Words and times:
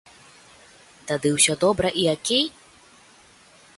Тады 1.11 1.29
ўсё 1.35 1.53
добра 1.65 1.87
і 2.05 2.07
акей? 2.15 2.45